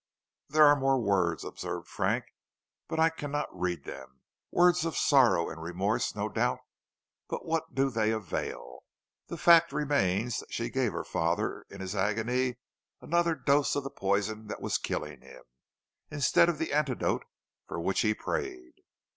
[0.49, 2.25] "There are more words," observed Frank,
[2.87, 4.21] "but I cannot read them.
[4.49, 6.57] "Words of sorrow and remorse, no doubt,
[7.29, 8.79] but what do they avail?
[9.27, 12.57] The fact remains that she gave her father in his agony
[12.99, 15.43] another dose of the poison that was killing him,
[16.09, 17.23] instead of the antidote
[17.67, 18.73] for which he prayed."